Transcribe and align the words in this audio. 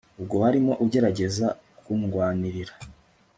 ubwo 0.19 0.35
warimo 0.43 0.73
ugerageza 0.85 1.47
kundwanirira 1.85 2.73